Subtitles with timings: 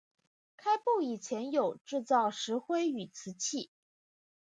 [0.57, 3.69] 开埠以前有制造石灰与瓷器。